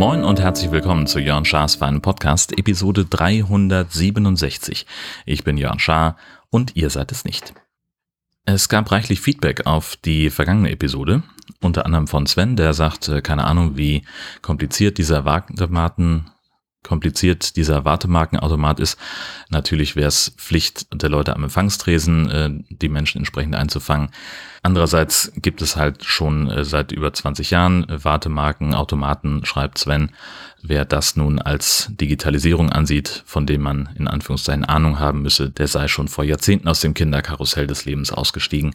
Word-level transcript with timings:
Moin 0.00 0.24
und 0.24 0.40
herzlich 0.40 0.70
willkommen 0.70 1.06
zu 1.06 1.18
Jörn 1.18 1.44
Schars 1.44 1.74
Feinen 1.74 2.00
Podcast, 2.00 2.58
Episode 2.58 3.04
367. 3.04 4.86
Ich 5.26 5.44
bin 5.44 5.58
Jörn 5.58 5.78
Schaar 5.78 6.16
und 6.48 6.74
ihr 6.74 6.88
seid 6.88 7.12
es 7.12 7.26
nicht. 7.26 7.52
Es 8.46 8.70
gab 8.70 8.90
reichlich 8.90 9.20
Feedback 9.20 9.66
auf 9.66 9.96
die 9.96 10.30
vergangene 10.30 10.70
Episode, 10.70 11.22
unter 11.60 11.84
anderem 11.84 12.06
von 12.06 12.26
Sven, 12.26 12.56
der 12.56 12.72
sagt, 12.72 13.08
äh, 13.08 13.20
keine 13.20 13.44
Ahnung, 13.44 13.76
wie 13.76 14.02
kompliziert 14.40 14.96
dieser 14.96 15.26
Wartematen 15.26 16.30
kompliziert 16.82 17.56
dieser 17.56 17.84
Wartemarkenautomat 17.84 18.80
ist. 18.80 18.98
Natürlich 19.50 19.96
wäre 19.96 20.08
es 20.08 20.34
Pflicht 20.36 20.86
der 20.92 21.10
Leute 21.10 21.34
am 21.34 21.44
Empfangstresen, 21.44 22.30
äh, 22.30 22.50
die 22.70 22.88
Menschen 22.88 23.18
entsprechend 23.18 23.54
einzufangen. 23.54 24.10
Andererseits 24.62 25.32
gibt 25.36 25.62
es 25.62 25.76
halt 25.76 26.04
schon 26.04 26.50
äh, 26.50 26.64
seit 26.64 26.92
über 26.92 27.12
20 27.12 27.50
Jahren 27.50 27.86
Wartemarkenautomaten, 27.88 29.44
schreibt 29.44 29.78
Sven. 29.78 30.10
Wer 30.62 30.84
das 30.84 31.16
nun 31.16 31.38
als 31.38 31.88
Digitalisierung 31.90 32.70
ansieht, 32.70 33.22
von 33.26 33.46
dem 33.46 33.62
man 33.62 33.90
in 33.96 34.08
Anführungszeichen 34.08 34.64
Ahnung 34.64 34.98
haben 34.98 35.22
müsse, 35.22 35.50
der 35.50 35.68
sei 35.68 35.88
schon 35.88 36.08
vor 36.08 36.24
Jahrzehnten 36.24 36.68
aus 36.68 36.80
dem 36.80 36.94
Kinderkarussell 36.94 37.66
des 37.66 37.84
Lebens 37.84 38.12
ausgestiegen. 38.12 38.74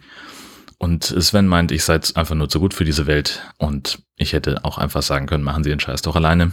Und 0.78 1.04
Sven 1.04 1.48
meint, 1.48 1.72
ich 1.72 1.84
sei 1.84 2.00
einfach 2.16 2.36
nur 2.36 2.50
zu 2.50 2.60
gut 2.60 2.74
für 2.74 2.86
diese 2.86 3.08
Welt 3.08 3.42
und 3.58 4.00
ich 4.18 4.34
hätte 4.34 4.64
auch 4.66 4.78
einfach 4.78 5.04
sagen 5.04 5.26
können, 5.26 5.44
machen 5.44 5.64
Sie 5.64 5.70
den 5.70 5.80
Scheiß 5.80 6.02
doch 6.02 6.16
alleine 6.16 6.52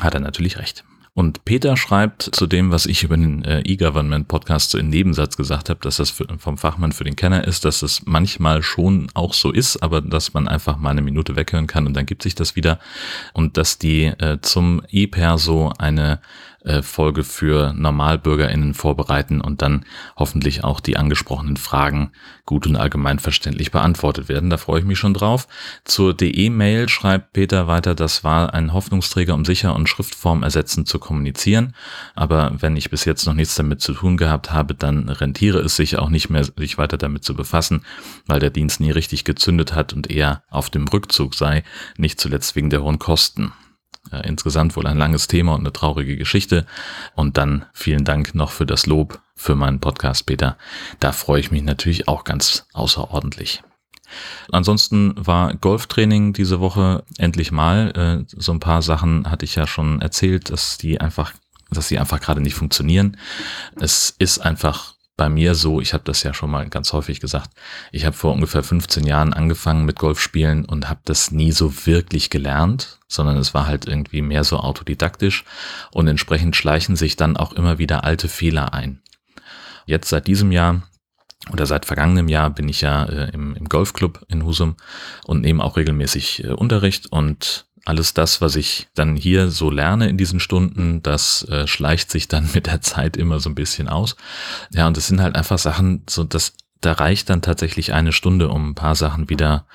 hat 0.00 0.14
er 0.14 0.20
natürlich 0.20 0.58
recht. 0.58 0.84
Und 1.16 1.44
Peter 1.44 1.76
schreibt 1.76 2.28
zu 2.32 2.48
dem, 2.48 2.72
was 2.72 2.86
ich 2.86 3.04
über 3.04 3.16
den 3.16 3.44
äh, 3.44 3.60
E-Government-Podcast 3.60 4.70
so 4.70 4.78
im 4.78 4.88
Nebensatz 4.88 5.36
gesagt 5.36 5.70
habe, 5.70 5.78
dass 5.80 5.98
das 5.98 6.10
vom 6.10 6.58
Fachmann 6.58 6.90
für 6.90 7.04
den 7.04 7.14
Kenner 7.14 7.46
ist, 7.46 7.64
dass 7.64 7.82
es 7.82 8.02
manchmal 8.04 8.64
schon 8.64 9.06
auch 9.14 9.32
so 9.32 9.52
ist, 9.52 9.80
aber 9.80 10.00
dass 10.00 10.34
man 10.34 10.48
einfach 10.48 10.76
mal 10.76 10.90
eine 10.90 11.02
Minute 11.02 11.36
weghören 11.36 11.68
kann 11.68 11.86
und 11.86 11.94
dann 11.94 12.06
gibt 12.06 12.24
sich 12.24 12.34
das 12.34 12.56
wieder. 12.56 12.80
Und 13.32 13.56
dass 13.56 13.78
die 13.78 14.06
äh, 14.06 14.40
zum 14.42 14.82
E-Perso 14.90 15.72
eine 15.78 16.20
äh, 16.64 16.82
Folge 16.82 17.24
für 17.24 17.72
NormalbürgerInnen 17.74 18.74
vorbereiten 18.74 19.40
und 19.40 19.62
dann 19.62 19.84
hoffentlich 20.16 20.64
auch 20.64 20.80
die 20.80 20.96
angesprochenen 20.96 21.56
Fragen 21.56 22.10
gut 22.46 22.66
und 22.66 22.76
allgemein 22.76 23.18
verständlich 23.18 23.70
beantwortet 23.70 24.28
werden. 24.28 24.50
Da 24.50 24.56
freue 24.56 24.80
ich 24.80 24.86
mich 24.86 24.98
schon 24.98 25.14
drauf. 25.14 25.46
Zur 25.84 26.14
DE-Mail 26.14 26.88
schreibt 26.88 27.32
Peter 27.32 27.66
weiter, 27.66 27.94
das 27.94 28.24
war 28.24 28.54
ein 28.54 28.72
Hoffnungsträger, 28.72 29.34
um 29.34 29.44
sicher 29.44 29.74
und 29.74 29.88
Schriftform 29.88 30.42
ersetzend 30.42 30.88
zu 30.88 30.98
kommunizieren. 30.98 31.74
Aber 32.14 32.52
wenn 32.60 32.76
ich 32.76 32.90
bis 32.90 33.04
jetzt 33.04 33.26
noch 33.26 33.34
nichts 33.34 33.54
damit 33.54 33.80
zu 33.80 33.92
tun 33.92 34.16
gehabt 34.16 34.50
habe, 34.50 34.74
dann 34.74 35.08
rentiere 35.08 35.60
es 35.60 35.76
sich 35.76 35.98
auch 35.98 36.08
nicht 36.08 36.30
mehr, 36.30 36.44
sich 36.44 36.78
weiter 36.78 36.96
damit 36.96 37.24
zu 37.24 37.34
befassen, 37.34 37.82
weil 38.26 38.40
der 38.40 38.50
Dienst 38.50 38.80
nie 38.80 38.90
richtig 38.90 39.24
gezündet 39.24 39.74
hat 39.74 39.92
und 39.92 40.10
eher 40.10 40.42
auf 40.50 40.70
dem 40.70 40.88
Rückzug 40.88 41.34
sei, 41.34 41.62
nicht 41.96 42.20
zuletzt 42.20 42.56
wegen 42.56 42.70
der 42.70 42.82
hohen 42.82 42.98
Kosten. 42.98 43.52
Äh, 44.14 44.28
insgesamt 44.28 44.76
wohl 44.76 44.86
ein 44.86 44.98
langes 44.98 45.28
Thema 45.28 45.54
und 45.54 45.60
eine 45.60 45.72
traurige 45.72 46.16
Geschichte. 46.16 46.66
Und 47.14 47.36
dann 47.36 47.66
vielen 47.72 48.04
Dank 48.04 48.34
noch 48.34 48.50
für 48.50 48.66
das 48.66 48.86
Lob 48.86 49.20
für 49.34 49.54
meinen 49.54 49.80
Podcast, 49.80 50.26
Peter. 50.26 50.56
Da 51.00 51.12
freue 51.12 51.40
ich 51.40 51.50
mich 51.50 51.62
natürlich 51.62 52.08
auch 52.08 52.24
ganz 52.24 52.66
außerordentlich. 52.72 53.62
Ansonsten 54.52 55.14
war 55.16 55.54
Golftraining 55.54 56.32
diese 56.32 56.60
Woche 56.60 57.04
endlich 57.18 57.50
mal. 57.50 58.24
Äh, 58.28 58.34
so 58.36 58.52
ein 58.52 58.60
paar 58.60 58.82
Sachen 58.82 59.30
hatte 59.30 59.44
ich 59.44 59.54
ja 59.54 59.66
schon 59.66 60.00
erzählt, 60.00 60.50
dass 60.50 60.78
die 60.78 61.00
einfach, 61.00 61.32
dass 61.70 61.88
sie 61.88 61.98
einfach 61.98 62.20
gerade 62.20 62.40
nicht 62.40 62.54
funktionieren. 62.54 63.16
Es 63.80 64.14
ist 64.18 64.38
einfach 64.38 64.93
bei 65.16 65.28
mir 65.28 65.54
so, 65.54 65.80
ich 65.80 65.94
habe 65.94 66.04
das 66.04 66.22
ja 66.24 66.34
schon 66.34 66.50
mal 66.50 66.68
ganz 66.68 66.92
häufig 66.92 67.20
gesagt, 67.20 67.50
ich 67.92 68.04
habe 68.04 68.16
vor 68.16 68.32
ungefähr 68.32 68.62
15 68.62 69.06
Jahren 69.06 69.32
angefangen 69.32 69.84
mit 69.84 69.98
Golfspielen 69.98 70.64
und 70.64 70.88
habe 70.88 71.00
das 71.04 71.30
nie 71.30 71.52
so 71.52 71.86
wirklich 71.86 72.30
gelernt, 72.30 72.98
sondern 73.06 73.36
es 73.36 73.54
war 73.54 73.66
halt 73.66 73.86
irgendwie 73.86 74.22
mehr 74.22 74.42
so 74.42 74.58
autodidaktisch 74.58 75.44
und 75.92 76.08
entsprechend 76.08 76.56
schleichen 76.56 76.96
sich 76.96 77.16
dann 77.16 77.36
auch 77.36 77.52
immer 77.52 77.78
wieder 77.78 78.02
alte 78.02 78.28
Fehler 78.28 78.74
ein. 78.74 79.02
Jetzt 79.86 80.08
seit 80.08 80.26
diesem 80.26 80.50
Jahr 80.50 80.82
oder 81.52 81.66
seit 81.66 81.84
vergangenem 81.84 82.28
Jahr 82.28 82.50
bin 82.50 82.68
ich 82.68 82.80
ja 82.80 83.04
äh, 83.04 83.30
im, 83.30 83.54
im 83.54 83.68
Golfclub 83.68 84.24
in 84.28 84.44
Husum 84.44 84.76
und 85.24 85.42
nehme 85.42 85.62
auch 85.62 85.76
regelmäßig 85.76 86.44
äh, 86.44 86.48
Unterricht 86.48 87.12
und 87.12 87.66
alles 87.84 88.14
das, 88.14 88.40
was 88.40 88.56
ich 88.56 88.88
dann 88.94 89.16
hier 89.16 89.50
so 89.50 89.70
lerne 89.70 90.08
in 90.08 90.16
diesen 90.16 90.40
Stunden, 90.40 91.02
das 91.02 91.46
äh, 91.48 91.66
schleicht 91.66 92.10
sich 92.10 92.28
dann 92.28 92.48
mit 92.54 92.66
der 92.66 92.80
Zeit 92.80 93.16
immer 93.16 93.40
so 93.40 93.50
ein 93.50 93.54
bisschen 93.54 93.88
aus. 93.88 94.16
Ja, 94.72 94.86
und 94.86 94.96
es 94.96 95.06
sind 95.06 95.20
halt 95.20 95.36
einfach 95.36 95.58
Sachen, 95.58 96.02
so 96.08 96.24
dass 96.24 96.54
da 96.84 96.92
reicht 96.92 97.30
dann 97.30 97.42
tatsächlich 97.42 97.92
eine 97.92 98.12
Stunde, 98.12 98.48
um 98.48 98.70
ein 98.70 98.74
paar 98.74 98.94
Sachen 98.94 99.30
wieder 99.30 99.66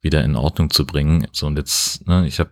wieder 0.00 0.22
in 0.22 0.36
Ordnung 0.36 0.70
zu 0.70 0.86
bringen. 0.86 1.26
So 1.32 1.46
und 1.46 1.56
jetzt, 1.58 2.06
ne, 2.06 2.26
ich 2.26 2.38
hab, 2.38 2.50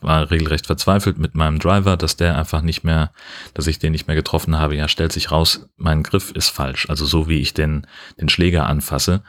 war 0.00 0.30
regelrecht 0.30 0.66
verzweifelt 0.66 1.16
mit 1.16 1.34
meinem 1.34 1.58
Driver, 1.58 1.96
dass 1.96 2.16
der 2.16 2.36
einfach 2.36 2.60
nicht 2.60 2.84
mehr, 2.84 3.10
dass 3.54 3.66
ich 3.66 3.78
den 3.78 3.92
nicht 3.92 4.06
mehr 4.06 4.16
getroffen 4.16 4.58
habe. 4.58 4.76
Ja, 4.76 4.86
stellt 4.86 5.12
sich 5.12 5.30
raus, 5.30 5.66
mein 5.76 6.02
Griff 6.02 6.30
ist 6.32 6.50
falsch. 6.50 6.88
Also 6.90 7.06
so 7.06 7.28
wie 7.28 7.40
ich 7.40 7.54
den 7.54 7.86
den 8.20 8.28
Schläger 8.28 8.66
anfasse, 8.66 9.22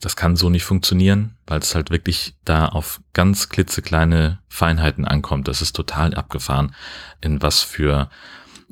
das 0.00 0.16
kann 0.16 0.36
so 0.36 0.48
nicht 0.48 0.64
funktionieren, 0.64 1.36
weil 1.46 1.60
es 1.60 1.74
halt 1.74 1.90
wirklich 1.90 2.36
da 2.44 2.68
auf 2.68 3.00
ganz 3.12 3.50
klitzekleine 3.50 4.38
Feinheiten 4.48 5.04
ankommt. 5.04 5.46
Das 5.48 5.60
ist 5.60 5.76
total 5.76 6.14
abgefahren, 6.14 6.74
in 7.20 7.42
was 7.42 7.62
für 7.62 8.08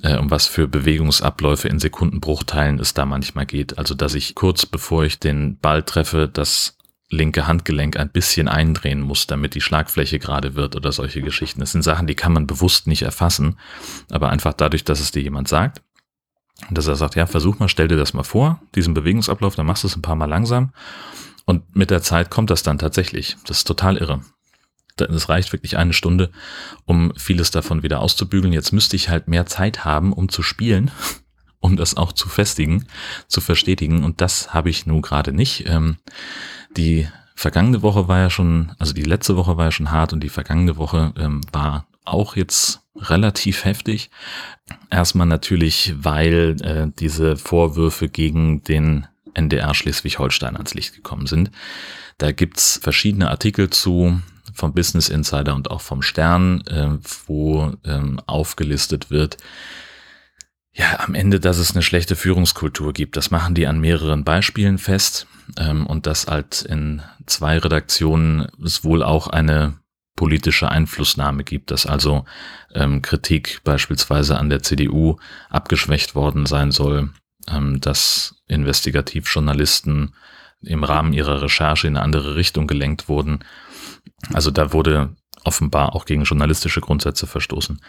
äh, 0.02 0.16
um 0.16 0.30
was 0.30 0.46
für 0.46 0.68
Bewegungsabläufe 0.68 1.68
in 1.68 1.78
Sekundenbruchteilen 1.78 2.78
es 2.78 2.94
da 2.94 3.06
manchmal 3.06 3.46
geht. 3.46 3.78
Also 3.78 3.94
dass 3.94 4.14
ich 4.14 4.34
kurz 4.34 4.66
bevor 4.66 5.04
ich 5.04 5.18
den 5.18 5.58
Ball 5.58 5.82
treffe, 5.82 6.28
das 6.28 6.76
linke 7.08 7.46
Handgelenk 7.46 7.96
ein 7.96 8.10
bisschen 8.10 8.48
eindrehen 8.48 9.00
muss, 9.00 9.26
damit 9.26 9.54
die 9.54 9.60
Schlagfläche 9.60 10.18
gerade 10.18 10.54
wird 10.54 10.76
oder 10.76 10.92
solche 10.92 11.20
Geschichten. 11.20 11.60
Das 11.60 11.72
sind 11.72 11.82
Sachen, 11.82 12.06
die 12.06 12.14
kann 12.14 12.32
man 12.32 12.46
bewusst 12.46 12.86
nicht 12.86 13.02
erfassen, 13.02 13.58
aber 14.10 14.30
einfach 14.30 14.54
dadurch, 14.54 14.84
dass 14.84 15.00
es 15.00 15.12
dir 15.12 15.22
jemand 15.22 15.48
sagt, 15.48 15.82
und 16.68 16.78
dass 16.78 16.86
er 16.86 16.96
sagt, 16.96 17.16
ja, 17.16 17.26
versuch 17.26 17.58
mal, 17.58 17.68
stell 17.68 17.88
dir 17.88 17.96
das 17.96 18.14
mal 18.14 18.22
vor, 18.22 18.62
diesen 18.74 18.94
Bewegungsablauf, 18.94 19.56
dann 19.56 19.66
machst 19.66 19.82
du 19.82 19.88
es 19.88 19.96
ein 19.96 20.02
paar 20.02 20.16
Mal 20.16 20.28
langsam 20.28 20.72
und 21.44 21.76
mit 21.76 21.90
der 21.90 22.02
Zeit 22.02 22.30
kommt 22.30 22.50
das 22.50 22.62
dann 22.62 22.78
tatsächlich. 22.78 23.36
Das 23.46 23.58
ist 23.58 23.66
total 23.66 23.96
irre. 23.96 24.20
Es 25.10 25.28
reicht 25.28 25.52
wirklich 25.52 25.76
eine 25.76 25.92
Stunde, 25.92 26.30
um 26.84 27.12
vieles 27.16 27.50
davon 27.50 27.82
wieder 27.82 28.00
auszubügeln. 28.00 28.52
Jetzt 28.52 28.72
müsste 28.72 28.96
ich 28.96 29.08
halt 29.08 29.28
mehr 29.28 29.46
Zeit 29.46 29.84
haben, 29.84 30.12
um 30.12 30.28
zu 30.28 30.42
spielen, 30.42 30.90
um 31.60 31.76
das 31.76 31.96
auch 31.96 32.12
zu 32.12 32.28
festigen, 32.28 32.86
zu 33.28 33.40
verstetigen. 33.40 34.04
Und 34.04 34.20
das 34.20 34.52
habe 34.54 34.70
ich 34.70 34.86
nun 34.86 35.02
gerade 35.02 35.32
nicht. 35.32 35.64
Ähm, 35.66 35.96
die 36.76 37.08
vergangene 37.34 37.82
Woche 37.82 38.08
war 38.08 38.18
ja 38.18 38.30
schon, 38.30 38.72
also 38.78 38.92
die 38.92 39.02
letzte 39.02 39.36
Woche 39.36 39.56
war 39.56 39.66
ja 39.66 39.72
schon 39.72 39.90
hart 39.90 40.12
und 40.12 40.20
die 40.20 40.28
vergangene 40.28 40.76
Woche 40.76 41.12
ähm, 41.18 41.40
war 41.52 41.86
auch 42.04 42.36
jetzt 42.36 42.80
relativ 42.96 43.64
heftig. 43.64 44.10
Erstmal 44.90 45.26
natürlich, 45.26 45.94
weil 45.96 46.56
äh, 46.62 46.88
diese 46.98 47.36
Vorwürfe 47.36 48.08
gegen 48.08 48.62
den 48.64 49.06
NDR 49.34 49.74
Schleswig-Holstein 49.74 50.56
ans 50.56 50.74
Licht 50.74 50.94
gekommen 50.94 51.26
sind. 51.26 51.50
Da 52.18 52.32
gibt's 52.32 52.78
verschiedene 52.82 53.30
Artikel 53.30 53.70
zu 53.70 54.20
vom 54.52 54.74
Business 54.74 55.08
Insider 55.08 55.54
und 55.54 55.70
auch 55.70 55.80
vom 55.80 56.02
Stern, 56.02 56.62
äh, 56.66 56.98
wo 57.26 57.72
ähm, 57.84 58.20
aufgelistet 58.26 59.10
wird, 59.10 59.38
ja, 60.74 61.00
am 61.00 61.14
Ende, 61.14 61.38
dass 61.38 61.58
es 61.58 61.72
eine 61.72 61.82
schlechte 61.82 62.16
Führungskultur 62.16 62.94
gibt. 62.94 63.16
Das 63.16 63.30
machen 63.30 63.54
die 63.54 63.66
an 63.66 63.78
mehreren 63.78 64.24
Beispielen 64.24 64.78
fest 64.78 65.26
ähm, 65.58 65.86
und 65.86 66.06
dass 66.06 66.26
halt 66.28 66.62
in 66.62 67.02
zwei 67.26 67.58
Redaktionen 67.58 68.48
es 68.64 68.82
wohl 68.82 69.02
auch 69.02 69.26
eine 69.26 69.74
politische 70.16 70.70
Einflussnahme 70.70 71.44
gibt, 71.44 71.70
dass 71.70 71.86
also 71.86 72.24
ähm, 72.74 73.02
Kritik 73.02 73.60
beispielsweise 73.64 74.38
an 74.38 74.50
der 74.50 74.62
CDU 74.62 75.16
abgeschwächt 75.50 76.14
worden 76.14 76.46
sein 76.46 76.70
soll, 76.70 77.10
ähm, 77.50 77.80
dass 77.80 78.36
Investigativjournalisten 78.46 80.14
im 80.62 80.84
Rahmen 80.84 81.12
ihrer 81.12 81.42
Recherche 81.42 81.86
in 81.86 81.96
eine 81.96 82.04
andere 82.04 82.36
Richtung 82.36 82.66
gelenkt 82.66 83.08
wurden. 83.08 83.40
Also 84.32 84.50
da 84.50 84.72
wurde 84.72 85.16
offenbar 85.44 85.94
auch 85.94 86.04
gegen 86.04 86.24
journalistische 86.24 86.80
Grundsätze 86.80 87.26
verstoßen. 87.26 87.80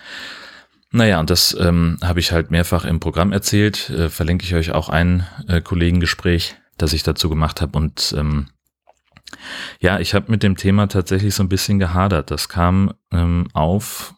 Naja, 0.91 1.19
und 1.19 1.29
das 1.29 1.55
ähm, 1.59 1.97
habe 2.03 2.19
ich 2.19 2.31
halt 2.31 2.51
mehrfach 2.51 2.85
im 2.85 2.99
Programm 2.99 3.31
erzählt. 3.31 3.89
Äh, 3.89 4.09
verlinke 4.09 4.45
ich 4.45 4.53
euch 4.53 4.71
auch 4.71 4.89
ein 4.89 5.25
äh, 5.47 5.59
Kollegengespräch, 5.61 6.55
das 6.77 6.93
ich 6.93 7.03
dazu 7.03 7.29
gemacht 7.29 7.61
habe. 7.61 7.77
Und 7.77 8.13
ähm, 8.17 8.47
ja, 9.79 9.99
ich 9.99 10.13
habe 10.13 10.31
mit 10.31 10.43
dem 10.43 10.55
Thema 10.55 10.87
tatsächlich 10.87 11.33
so 11.33 11.43
ein 11.43 11.49
bisschen 11.49 11.79
gehadert. 11.79 12.29
Das 12.29 12.47
kam 12.47 12.93
ähm, 13.11 13.47
auf 13.53 14.13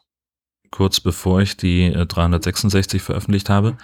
kurz 0.75 1.00
bevor 1.00 1.39
ich 1.39 1.56
die 1.56 1.86
äh, 1.86 2.06
366 2.06 3.01
veröffentlicht 3.01 3.50
habe. 3.50 3.77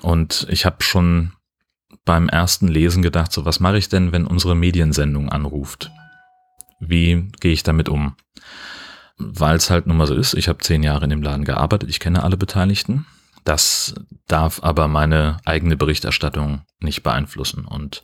Und 0.00 0.46
ich 0.50 0.64
habe 0.64 0.82
schon 0.82 1.32
beim 2.04 2.28
ersten 2.28 2.68
Lesen 2.68 3.02
gedacht, 3.02 3.32
so 3.32 3.44
was 3.44 3.58
mache 3.58 3.78
ich 3.78 3.88
denn, 3.88 4.12
wenn 4.12 4.26
unsere 4.26 4.54
Mediensendung 4.54 5.28
anruft? 5.28 5.90
Wie 6.78 7.28
gehe 7.40 7.52
ich 7.52 7.62
damit 7.62 7.88
um? 7.88 8.14
Weil 9.16 9.56
es 9.56 9.70
halt 9.70 9.86
nun 9.86 9.96
mal 9.96 10.06
so 10.06 10.14
ist, 10.14 10.34
ich 10.34 10.48
habe 10.48 10.58
zehn 10.58 10.82
Jahre 10.82 11.04
in 11.04 11.10
dem 11.10 11.22
Laden 11.22 11.44
gearbeitet, 11.44 11.90
ich 11.90 12.00
kenne 12.00 12.22
alle 12.22 12.36
Beteiligten. 12.36 13.06
Das 13.44 13.94
darf 14.26 14.62
aber 14.62 14.88
meine 14.88 15.38
eigene 15.44 15.76
Berichterstattung 15.76 16.62
nicht 16.80 17.02
beeinflussen. 17.02 17.64
Und 17.64 18.02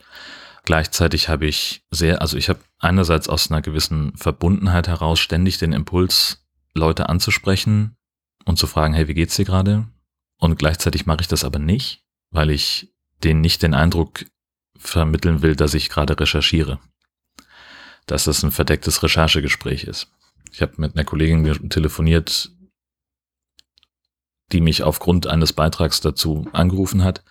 gleichzeitig 0.65 1.29
habe 1.29 1.47
ich 1.47 1.85
sehr, 1.91 2.21
also 2.21 2.37
ich 2.37 2.49
habe 2.49 2.61
einerseits 2.79 3.29
aus 3.29 3.51
einer 3.51 3.63
gewissen 3.63 4.17
Verbundenheit 4.17 4.89
heraus 4.89 5.21
ständig 5.21 5.59
den 5.59 5.73
Impuls, 5.73 6.45
Leute 6.75 7.09
anzusprechen 7.09 7.97
und 8.45 8.59
zu 8.59 8.67
fragen, 8.67 8.95
hey, 8.95 9.07
wie 9.07 9.15
geht's 9.15 9.37
dir 9.37 9.45
gerade? 9.45 9.87
Und 10.39 10.59
gleichzeitig 10.59 11.07
mache 11.07 11.21
ich 11.21 11.29
das 11.29 11.45
aber 11.45 11.59
nicht, 11.59 12.03
weil 12.31 12.51
ich 12.51 12.93
denen 13.23 13.41
nicht 13.41 13.63
den 13.63 13.75
Eindruck 13.75 14.25
vermitteln 14.77 15.43
will, 15.43 15.57
dass 15.57 15.75
ich 15.75 15.89
gerade 15.89 16.19
recherchiere. 16.19 16.81
Dass 18.07 18.25
das 18.25 18.43
ein 18.43 18.51
verdecktes 18.51 19.03
Recherchegespräch 19.03 19.85
ist. 19.85 20.09
Ich 20.53 20.63
habe 20.63 20.75
mit 20.77 20.95
einer 20.95 21.05
Kollegin 21.05 21.71
telefoniert, 21.71 22.51
die 24.53 24.61
mich 24.61 24.83
aufgrund 24.83 25.27
eines 25.27 25.53
Beitrags 25.53 26.01
dazu 26.01 26.49
angerufen 26.53 27.03
hat. 27.03 27.25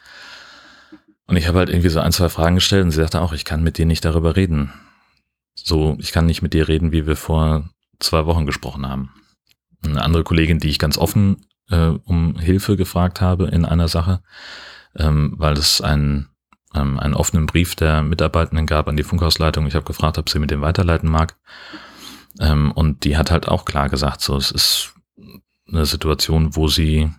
Und 1.25 1.37
ich 1.37 1.47
habe 1.47 1.59
halt 1.59 1.69
irgendwie 1.69 1.89
so 1.89 1.99
ein, 1.99 2.11
zwei 2.11 2.29
Fragen 2.29 2.55
gestellt 2.55 2.83
und 2.83 2.91
sie 2.91 3.01
sagte 3.01 3.21
auch, 3.21 3.33
ich 3.33 3.45
kann 3.45 3.63
mit 3.63 3.77
dir 3.77 3.85
nicht 3.85 4.03
darüber 4.03 4.35
reden. 4.35 4.73
So, 5.55 5.95
ich 5.99 6.11
kann 6.11 6.25
nicht 6.25 6.41
mit 6.41 6.53
dir 6.53 6.67
reden, 6.67 6.91
wie 6.91 7.07
wir 7.07 7.15
vor 7.15 7.69
zwei 7.99 8.25
Wochen 8.25 8.45
gesprochen 8.45 8.87
haben. 8.87 9.11
Eine 9.83 10.01
andere 10.01 10.23
Kollegin, 10.23 10.59
die 10.59 10.69
ich 10.69 10.79
ganz 10.79 10.97
offen 10.97 11.45
äh, 11.69 11.93
um 12.05 12.37
Hilfe 12.39 12.75
gefragt 12.75 13.21
habe 13.21 13.47
in 13.47 13.65
einer 13.65 13.87
Sache, 13.87 14.21
ähm, 14.95 15.35
weil 15.37 15.53
es 15.53 15.81
ein, 15.81 16.27
ähm, 16.73 16.99
einen 16.99 17.13
offenen 17.13 17.45
Brief 17.45 17.75
der 17.75 18.03
Mitarbeitenden 18.03 18.65
gab 18.65 18.87
an 18.87 18.97
die 18.97 19.03
Funkhausleitung. 19.03 19.67
Ich 19.67 19.75
habe 19.75 19.85
gefragt, 19.85 20.17
ob 20.17 20.29
sie 20.29 20.39
mit 20.39 20.51
dem 20.51 20.61
weiterleiten 20.61 21.09
mag. 21.09 21.35
Ähm, 22.39 22.71
und 22.71 23.03
die 23.03 23.17
hat 23.17 23.31
halt 23.31 23.47
auch 23.47 23.65
klar 23.65 23.89
gesagt, 23.89 24.21
so, 24.21 24.35
es 24.35 24.51
ist 24.51 24.93
eine 25.67 25.85
Situation, 25.85 26.55
wo 26.55 26.67
sie 26.67 27.11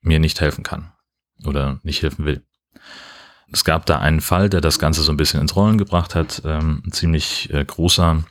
mir 0.00 0.18
nicht 0.18 0.40
helfen 0.40 0.64
kann 0.64 0.92
oder 1.44 1.80
nicht 1.82 2.02
helfen 2.02 2.24
will. 2.24 2.42
Es 3.50 3.64
gab 3.64 3.86
da 3.86 3.98
einen 3.98 4.20
Fall, 4.20 4.50
der 4.50 4.60
das 4.60 4.78
Ganze 4.78 5.02
so 5.02 5.12
ein 5.12 5.16
bisschen 5.16 5.40
ins 5.40 5.56
Rollen 5.56 5.78
gebracht 5.78 6.14
hat, 6.14 6.42
ähm, 6.44 6.82
ein 6.84 6.92
ziemlich 6.92 7.52
äh, 7.52 7.64
großer, 7.64 8.22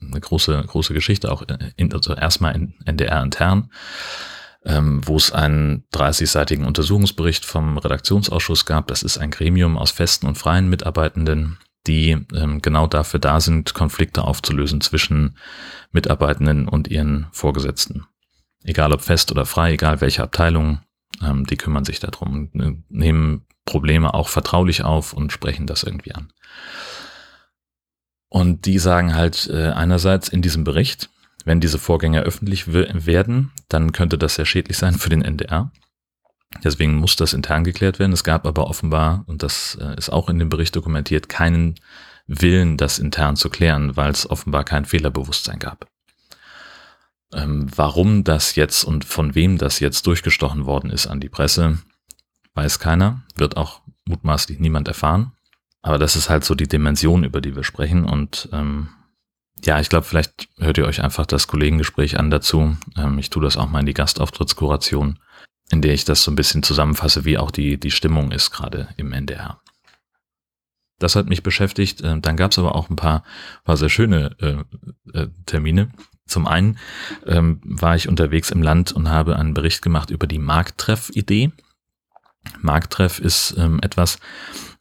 eine 0.00 0.20
große, 0.20 0.64
große 0.66 0.92
Geschichte, 0.92 1.30
auch 1.30 1.44
in, 1.76 1.92
also 1.92 2.14
erstmal 2.14 2.54
in 2.54 2.74
NDR 2.84 3.22
intern, 3.22 3.70
wo 4.68 5.16
es 5.16 5.30
einen 5.30 5.84
30-seitigen 5.94 6.64
Untersuchungsbericht 6.64 7.44
vom 7.44 7.78
Redaktionsausschuss 7.78 8.66
gab. 8.66 8.88
Das 8.88 9.02
ist 9.02 9.18
ein 9.18 9.30
Gremium 9.30 9.78
aus 9.78 9.92
festen 9.92 10.26
und 10.26 10.36
freien 10.36 10.68
Mitarbeitenden, 10.68 11.58
die 11.86 12.16
ähm, 12.34 12.60
genau 12.62 12.86
dafür 12.86 13.20
da 13.20 13.40
sind, 13.40 13.74
Konflikte 13.74 14.24
aufzulösen 14.24 14.80
zwischen 14.80 15.36
Mitarbeitenden 15.92 16.66
und 16.68 16.88
ihren 16.88 17.28
Vorgesetzten. 17.30 18.06
Egal 18.64 18.92
ob 18.92 19.02
fest 19.02 19.30
oder 19.30 19.46
frei, 19.46 19.74
egal 19.74 20.00
welche 20.00 20.24
Abteilung, 20.24 20.80
ähm, 21.22 21.46
die 21.46 21.56
kümmern 21.56 21.84
sich 21.84 22.00
darum, 22.00 22.50
nehmen 22.88 23.46
Probleme 23.64 24.14
auch 24.14 24.28
vertraulich 24.28 24.82
auf 24.82 25.12
und 25.12 25.32
sprechen 25.32 25.66
das 25.66 25.84
irgendwie 25.84 26.14
an. 26.14 26.32
Und 28.28 28.66
die 28.66 28.78
sagen 28.78 29.14
halt 29.14 29.48
äh, 29.52 29.70
einerseits 29.70 30.28
in 30.28 30.42
diesem 30.42 30.64
Bericht, 30.64 31.10
wenn 31.46 31.60
diese 31.60 31.78
Vorgänge 31.78 32.22
öffentlich 32.22 32.72
werden, 32.72 33.52
dann 33.68 33.92
könnte 33.92 34.18
das 34.18 34.34
sehr 34.34 34.44
schädlich 34.44 34.76
sein 34.76 34.94
für 34.94 35.08
den 35.08 35.22
NDR. 35.22 35.70
Deswegen 36.64 36.96
muss 36.96 37.14
das 37.14 37.32
intern 37.32 37.62
geklärt 37.62 38.00
werden. 38.00 38.12
Es 38.12 38.24
gab 38.24 38.46
aber 38.46 38.66
offenbar, 38.66 39.24
und 39.26 39.44
das 39.44 39.78
äh, 39.80 39.96
ist 39.96 40.10
auch 40.10 40.28
in 40.28 40.40
dem 40.40 40.48
Bericht 40.48 40.74
dokumentiert, 40.74 41.28
keinen 41.28 41.76
Willen, 42.26 42.76
das 42.76 42.98
intern 42.98 43.36
zu 43.36 43.48
klären, 43.48 43.96
weil 43.96 44.10
es 44.10 44.28
offenbar 44.28 44.64
kein 44.64 44.84
Fehlerbewusstsein 44.84 45.60
gab. 45.60 45.86
Ähm, 47.32 47.68
warum 47.74 48.24
das 48.24 48.56
jetzt 48.56 48.82
und 48.82 49.04
von 49.04 49.36
wem 49.36 49.56
das 49.56 49.78
jetzt 49.78 50.06
durchgestochen 50.08 50.66
worden 50.66 50.90
ist 50.90 51.06
an 51.06 51.20
die 51.20 51.28
Presse, 51.28 51.78
weiß 52.54 52.80
keiner, 52.80 53.22
wird 53.36 53.56
auch 53.56 53.82
mutmaßlich 54.08 54.58
niemand 54.58 54.88
erfahren. 54.88 55.32
Aber 55.82 55.98
das 55.98 56.16
ist 56.16 56.28
halt 56.28 56.44
so 56.44 56.56
die 56.56 56.66
Dimension, 56.66 57.22
über 57.22 57.40
die 57.40 57.54
wir 57.54 57.62
sprechen. 57.62 58.04
Und 58.04 58.48
ähm, 58.52 58.88
ja, 59.64 59.80
ich 59.80 59.88
glaube, 59.88 60.06
vielleicht 60.06 60.48
hört 60.58 60.78
ihr 60.78 60.86
euch 60.86 61.02
einfach 61.02 61.26
das 61.26 61.46
Kollegengespräch 61.46 62.18
an 62.18 62.30
dazu. 62.30 62.76
Ähm, 62.96 63.18
ich 63.18 63.30
tue 63.30 63.42
das 63.42 63.56
auch 63.56 63.68
mal 63.68 63.80
in 63.80 63.86
die 63.86 63.94
Gastauftrittskuration 63.94 65.18
in 65.70 65.82
der 65.82 65.94
ich 65.94 66.04
das 66.04 66.22
so 66.22 66.30
ein 66.30 66.36
bisschen 66.36 66.62
zusammenfasse, 66.62 67.24
wie 67.24 67.38
auch 67.38 67.50
die, 67.50 67.78
die 67.78 67.90
Stimmung 67.90 68.30
ist 68.30 68.50
gerade 68.50 68.88
im 68.96 69.12
NDR. 69.12 69.60
Das 70.98 71.16
hat 71.16 71.28
mich 71.28 71.42
beschäftigt. 71.42 72.00
Äh, 72.00 72.20
dann 72.20 72.36
gab 72.36 72.52
es 72.52 72.58
aber 72.58 72.74
auch 72.74 72.88
ein 72.88 72.96
paar, 72.96 73.24
paar 73.64 73.76
sehr 73.76 73.88
schöne 73.88 74.36
äh, 74.40 75.18
äh, 75.18 75.28
Termine. 75.44 75.90
Zum 76.26 76.46
einen 76.46 76.78
ähm, 77.26 77.60
war 77.64 77.94
ich 77.94 78.08
unterwegs 78.08 78.50
im 78.50 78.62
Land 78.62 78.92
und 78.92 79.08
habe 79.08 79.36
einen 79.36 79.54
Bericht 79.54 79.82
gemacht 79.82 80.10
über 80.10 80.26
die 80.26 80.38
Markttreff-Idee. 80.38 81.52
Markttreff 82.60 83.18
ist 83.18 83.54
ähm, 83.58 83.80
etwas, 83.82 84.18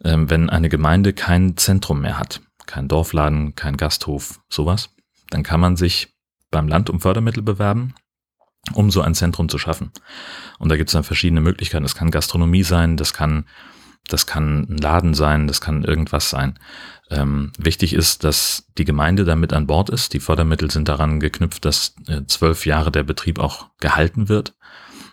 ähm, 0.04 0.30
wenn 0.30 0.50
eine 0.50 0.70
Gemeinde 0.70 1.14
kein 1.14 1.58
Zentrum 1.58 2.02
mehr 2.02 2.20
hat, 2.20 2.42
kein 2.68 2.88
Dorfladen, 2.88 3.56
kein 3.56 3.78
Gasthof, 3.78 4.42
sowas, 4.50 4.90
dann 5.30 5.44
kann 5.44 5.60
man 5.60 5.76
sich 5.76 6.16
beim 6.52 6.68
Land 6.68 6.90
um 6.90 7.00
Fördermittel 7.00 7.44
bewerben 7.44 7.96
um 8.74 8.92
so 8.92 9.02
ein 9.02 9.16
Zentrum 9.16 9.50
zu 9.50 9.58
schaffen. 9.58 9.92
Und 10.58 10.70
da 10.70 10.78
gibt 10.78 10.90
es 10.90 10.94
dann 10.94 11.04
verschiedene 11.04 11.42
Möglichkeiten. 11.42 11.84
Das 11.84 11.96
kann 11.96 12.12
Gastronomie 12.12 12.64
sein, 12.64 12.98
das 12.98 13.14
kann, 13.14 13.46
das 14.08 14.26
kann 14.26 14.68
ein 14.70 14.78
Laden 14.78 15.14
sein, 15.14 15.48
das 15.48 15.62
kann 15.62 15.84
irgendwas 15.84 16.30
sein. 16.30 16.58
Ähm, 17.12 17.52
wichtig 17.60 17.94
ist, 17.94 18.24
dass 18.24 18.66
die 18.78 18.86
Gemeinde 18.86 19.26
damit 19.26 19.54
an 19.54 19.68
Bord 19.68 19.90
ist. 19.90 20.14
Die 20.14 20.20
Fördermittel 20.20 20.72
sind 20.72 20.88
daran 20.88 21.20
geknüpft, 21.20 21.66
dass 21.66 21.96
äh, 22.08 22.24
zwölf 22.26 22.66
Jahre 22.66 22.92
der 22.92 23.04
Betrieb 23.04 23.40
auch 23.40 23.68
gehalten 23.80 24.28
wird. 24.28 24.56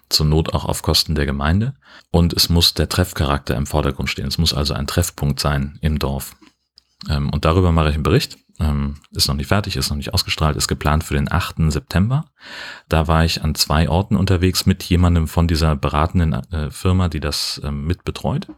Zur 0.08 0.26
Not 0.26 0.52
auch 0.54 0.64
auf 0.64 0.82
Kosten 0.82 1.14
der 1.14 1.26
Gemeinde. 1.26 1.74
Und 2.10 2.32
es 2.32 2.48
muss 2.48 2.74
der 2.74 2.88
Treffcharakter 2.88 3.56
im 3.56 3.66
Vordergrund 3.66 4.10
stehen. 4.10 4.28
Es 4.28 4.38
muss 4.38 4.54
also 4.54 4.74
ein 4.74 4.86
Treffpunkt 4.86 5.40
sein 5.40 5.78
im 5.80 5.98
Dorf. 5.98 6.36
Ähm, 7.08 7.30
und 7.30 7.44
darüber 7.44 7.72
mache 7.72 7.88
ich 7.88 7.94
einen 7.94 8.02
Bericht 8.02 8.38
ähm, 8.62 8.96
ist 9.12 9.28
noch 9.28 9.34
nicht 9.34 9.48
fertig, 9.48 9.76
ist 9.76 9.90
noch 9.90 9.96
nicht 9.96 10.14
ausgestrahlt, 10.14 10.56
ist 10.56 10.68
geplant 10.68 11.04
für 11.04 11.14
den 11.14 11.30
8. 11.30 11.56
September. 11.70 12.24
Da 12.88 13.08
war 13.08 13.24
ich 13.24 13.42
an 13.42 13.54
zwei 13.54 13.88
Orten 13.88 14.16
unterwegs 14.16 14.66
mit 14.66 14.82
jemandem 14.84 15.28
von 15.28 15.48
dieser 15.48 15.76
beratenden 15.76 16.34
äh, 16.52 16.70
Firma, 16.70 17.08
die 17.08 17.20
das 17.20 17.60
ähm, 17.64 17.86
mit 17.86 18.04
betreut. 18.04 18.48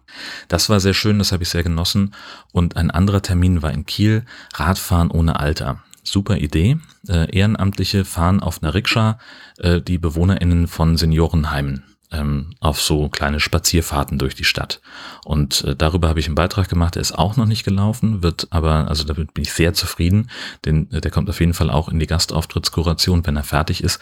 Das 0.48 0.68
war 0.68 0.80
sehr 0.80 0.94
schön, 0.94 1.18
das 1.18 1.32
habe 1.32 1.42
ich 1.42 1.48
sehr 1.48 1.62
genossen. 1.62 2.14
Und 2.52 2.76
ein 2.76 2.90
anderer 2.90 3.22
Termin 3.22 3.62
war 3.62 3.72
in 3.72 3.86
Kiel, 3.86 4.24
Radfahren 4.54 5.10
ohne 5.10 5.40
Alter. 5.40 5.82
Super 6.02 6.36
Idee. 6.36 6.78
Äh, 7.08 7.34
Ehrenamtliche 7.34 8.04
fahren 8.04 8.40
auf 8.40 8.62
einer 8.62 8.74
Rikscha 8.74 9.18
äh, 9.58 9.80
die 9.80 9.98
BewohnerInnen 9.98 10.66
von 10.66 10.96
Seniorenheimen 10.96 11.93
ähm, 12.14 12.54
auf 12.60 12.80
so 12.80 13.08
kleine 13.08 13.40
Spazierfahrten 13.40 14.18
durch 14.18 14.34
die 14.34 14.44
Stadt. 14.44 14.80
Und 15.24 15.64
äh, 15.64 15.76
darüber 15.76 16.08
habe 16.08 16.20
ich 16.20 16.26
einen 16.26 16.34
Beitrag 16.34 16.68
gemacht, 16.68 16.94
der 16.94 17.02
ist 17.02 17.16
auch 17.18 17.36
noch 17.36 17.46
nicht 17.46 17.64
gelaufen, 17.64 18.22
wird 18.22 18.48
aber, 18.50 18.88
also 18.88 19.04
damit 19.04 19.34
bin 19.34 19.42
ich 19.42 19.52
sehr 19.52 19.74
zufrieden, 19.74 20.30
denn 20.64 20.90
äh, 20.92 21.00
der 21.00 21.10
kommt 21.10 21.28
auf 21.28 21.40
jeden 21.40 21.54
Fall 21.54 21.70
auch 21.70 21.88
in 21.88 21.98
die 21.98 22.06
Gastauftrittskuration, 22.06 23.26
wenn 23.26 23.36
er 23.36 23.44
fertig 23.44 23.82
ist. 23.82 24.00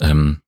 Ähm, 0.00 0.40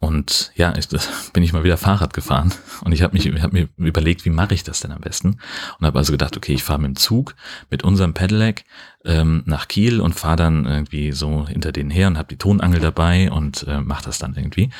und 0.00 0.52
ja, 0.54 0.74
ich, 0.76 0.88
bin 1.32 1.42
ich 1.42 1.52
mal 1.52 1.64
wieder 1.64 1.76
Fahrrad 1.76 2.12
gefahren 2.14 2.52
und 2.82 2.92
ich 2.92 3.02
habe 3.02 3.16
mich 3.16 3.42
hab 3.42 3.52
mir 3.52 3.68
überlegt, 3.76 4.24
wie 4.24 4.30
mache 4.30 4.54
ich 4.54 4.64
das 4.64 4.80
denn 4.80 4.92
am 4.92 5.00
besten? 5.00 5.38
Und 5.78 5.86
habe 5.86 5.98
also 5.98 6.12
gedacht, 6.12 6.36
okay, 6.36 6.54
ich 6.54 6.62
fahre 6.62 6.80
mit 6.80 6.88
dem 6.88 6.96
Zug 6.96 7.34
mit 7.70 7.84
unserem 7.84 8.14
Pedelec 8.14 8.64
ähm, 9.04 9.42
nach 9.46 9.68
Kiel 9.68 10.00
und 10.00 10.14
fahre 10.14 10.36
dann 10.36 10.66
irgendwie 10.66 11.12
so 11.12 11.46
hinter 11.46 11.72
denen 11.72 11.90
her 11.90 12.08
und 12.08 12.18
habe 12.18 12.28
die 12.28 12.36
Tonangel 12.36 12.80
dabei 12.80 13.30
und 13.30 13.66
äh, 13.66 13.80
mache 13.80 14.04
das 14.04 14.18
dann 14.18 14.34
irgendwie. 14.34 14.70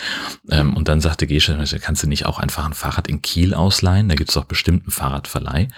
Ähm, 0.50 0.76
und 0.76 0.88
dann 0.88 1.00
sagte 1.00 1.26
Gesche, 1.26 1.58
kannst 1.80 2.02
du 2.02 2.08
nicht 2.08 2.26
auch 2.26 2.38
einfach 2.38 2.66
ein 2.66 2.74
Fahrrad 2.74 3.08
in 3.08 3.22
Kiel 3.22 3.54
ausleihen? 3.54 4.08
Da 4.08 4.14
gibt 4.14 4.30
es 4.30 4.34
doch 4.34 4.44
bestimmt 4.44 4.84
einen 4.84 4.92
Fahrradverleih. 4.92 5.68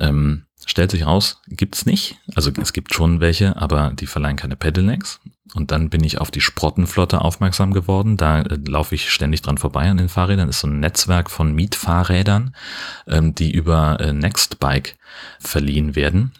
Ähm, 0.00 0.44
stellt 0.68 0.90
sich 0.90 1.06
raus, 1.06 1.40
gibt's 1.48 1.86
nicht. 1.86 2.16
Also 2.34 2.50
es 2.60 2.72
gibt 2.72 2.94
schon 2.94 3.20
welche, 3.20 3.56
aber 3.56 3.92
die 3.94 4.06
verleihen 4.06 4.36
keine 4.36 4.56
Pedelecs. 4.56 5.20
Und 5.54 5.70
dann 5.70 5.88
bin 5.88 6.04
ich 6.04 6.18
auf 6.18 6.30
die 6.30 6.42
Sprottenflotte 6.42 7.22
aufmerksam 7.22 7.72
geworden. 7.72 8.18
Da 8.18 8.42
äh, 8.42 8.58
laufe 8.66 8.94
ich 8.94 9.10
ständig 9.10 9.40
dran 9.42 9.56
vorbei 9.56 9.88
an 9.88 9.96
den 9.96 10.10
Fahrrädern. 10.10 10.46
Das 10.46 10.56
ist 10.56 10.60
so 10.60 10.68
ein 10.68 10.80
Netzwerk 10.80 11.30
von 11.30 11.54
Mietfahrrädern, 11.54 12.54
ähm, 13.06 13.34
die 13.34 13.50
über 13.50 13.98
äh, 13.98 14.12
Nextbike 14.12 14.96
verliehen 15.40 15.96
werden. 15.96 16.32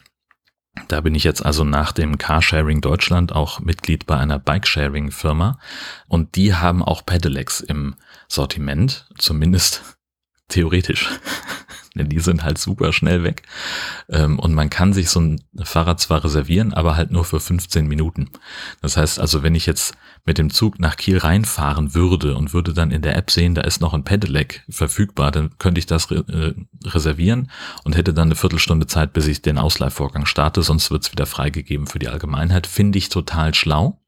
Da 0.86 1.00
bin 1.00 1.14
ich 1.14 1.24
jetzt 1.24 1.44
also 1.44 1.64
nach 1.64 1.92
dem 1.92 2.18
Carsharing 2.18 2.80
Deutschland 2.82 3.32
auch 3.32 3.60
Mitglied 3.60 4.06
bei 4.06 4.16
einer 4.16 4.38
Bikesharing-Firma. 4.38 5.58
Und 6.06 6.36
die 6.36 6.54
haben 6.54 6.82
auch 6.84 7.04
Pedelecs 7.04 7.60
im 7.60 7.96
Sortiment, 8.28 9.06
zumindest 9.16 9.96
theoretisch. 10.48 11.08
Denn 11.98 12.08
die 12.08 12.20
sind 12.20 12.44
halt 12.44 12.58
super 12.58 12.92
schnell 12.92 13.24
weg. 13.24 13.42
Ähm, 14.08 14.38
und 14.38 14.54
man 14.54 14.70
kann 14.70 14.92
sich 14.92 15.10
so 15.10 15.20
ein 15.20 15.42
Fahrrad 15.62 16.00
zwar 16.00 16.24
reservieren, 16.24 16.72
aber 16.72 16.96
halt 16.96 17.10
nur 17.10 17.24
für 17.24 17.40
15 17.40 17.86
Minuten. 17.86 18.30
Das 18.80 18.96
heißt 18.96 19.18
also, 19.20 19.42
wenn 19.42 19.54
ich 19.54 19.66
jetzt 19.66 19.94
mit 20.24 20.38
dem 20.38 20.50
Zug 20.50 20.78
nach 20.78 20.96
Kiel 20.96 21.18
reinfahren 21.18 21.94
würde 21.94 22.36
und 22.36 22.52
würde 22.52 22.74
dann 22.74 22.90
in 22.90 23.02
der 23.02 23.16
App 23.16 23.30
sehen, 23.30 23.54
da 23.54 23.62
ist 23.62 23.80
noch 23.80 23.94
ein 23.94 24.04
Pedelec 24.04 24.62
verfügbar, 24.68 25.30
dann 25.30 25.56
könnte 25.58 25.78
ich 25.78 25.86
das 25.86 26.10
äh, 26.10 26.54
reservieren 26.84 27.50
und 27.84 27.96
hätte 27.96 28.14
dann 28.14 28.28
eine 28.28 28.36
Viertelstunde 28.36 28.86
Zeit, 28.86 29.12
bis 29.12 29.26
ich 29.26 29.42
den 29.42 29.58
Ausleihvorgang 29.58 30.26
starte, 30.26 30.62
sonst 30.62 30.90
wird 30.90 31.04
es 31.04 31.12
wieder 31.12 31.26
freigegeben 31.26 31.86
für 31.86 31.98
die 31.98 32.08
Allgemeinheit. 32.08 32.66
Finde 32.66 32.98
ich 32.98 33.08
total 33.08 33.54
schlau. 33.54 34.00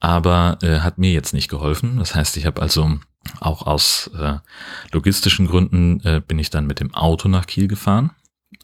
aber 0.00 0.58
äh, 0.62 0.80
hat 0.80 0.98
mir 0.98 1.12
jetzt 1.12 1.34
nicht 1.34 1.48
geholfen. 1.48 1.98
Das 1.98 2.14
heißt, 2.14 2.36
ich 2.38 2.46
habe 2.46 2.62
also 2.62 2.98
auch 3.40 3.66
aus 3.66 4.10
äh, 4.18 4.38
logistischen 4.92 5.46
Gründen 5.46 6.00
äh, 6.00 6.20
bin 6.26 6.38
ich 6.38 6.50
dann 6.50 6.66
mit 6.66 6.80
dem 6.80 6.94
Auto 6.94 7.28
nach 7.28 7.46
Kiel 7.46 7.68
gefahren 7.68 8.10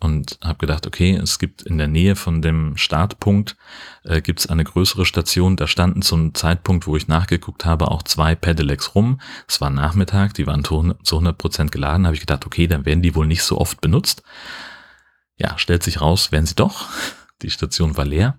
und 0.01 0.39
habe 0.43 0.59
gedacht, 0.59 0.87
okay, 0.87 1.15
es 1.17 1.39
gibt 1.39 1.63
in 1.63 1.79
der 1.79 1.89
Nähe 1.89 2.17
von 2.17 2.43
dem 2.43 2.77
Startpunkt 2.77 3.57
äh, 4.05 4.21
gibt 4.21 4.51
eine 4.51 4.65
größere 4.65 5.07
Station. 5.07 5.57
Da 5.57 5.67
standen 5.67 6.03
zum 6.03 6.35
Zeitpunkt, 6.35 6.87
wo 6.87 6.97
ich 6.97 7.09
nachgeguckt 7.09 7.65
habe, 7.65 7.91
auch 7.91 8.03
zwei 8.03 8.35
Pedelecs 8.35 8.95
rum. 8.95 9.21
Es 9.49 9.61
war 9.61 9.71
Nachmittag, 9.71 10.35
die 10.35 10.47
waren 10.47 10.65
zu 10.65 10.95
100 11.11 11.39
Prozent 11.39 11.73
geladen. 11.73 12.07
Habe 12.07 12.15
ich 12.15 12.21
gedacht, 12.21 12.47
okay, 12.47 12.67
dann 12.67 12.85
werden 12.85 13.03
die 13.03 13.15
wohl 13.15 13.27
nicht 13.27 13.43
so 13.43 13.59
oft 13.59 13.81
benutzt. 13.81 14.23
Ja, 15.39 15.57
stellt 15.59 15.83
sich 15.83 16.01
raus, 16.01 16.33
werden 16.33 16.47
sie 16.47 16.55
doch. 16.55 16.89
Die 17.43 17.51
Station 17.51 17.97
war 17.97 18.07
leer 18.07 18.39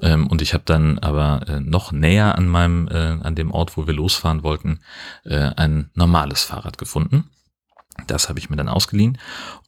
ähm, 0.00 0.26
und 0.26 0.40
ich 0.40 0.54
habe 0.54 0.64
dann 0.64 0.98
aber 0.98 1.46
äh, 1.48 1.60
noch 1.60 1.92
näher 1.92 2.36
an 2.36 2.48
meinem, 2.48 2.88
äh, 2.88 3.18
an 3.22 3.34
dem 3.34 3.50
Ort, 3.50 3.76
wo 3.76 3.86
wir 3.86 3.94
losfahren 3.94 4.42
wollten, 4.42 4.80
äh, 5.24 5.50
ein 5.56 5.90
normales 5.94 6.42
Fahrrad 6.44 6.78
gefunden. 6.78 7.30
Das 8.06 8.28
habe 8.28 8.38
ich 8.38 8.48
mir 8.48 8.56
dann 8.56 8.68
ausgeliehen 8.68 9.18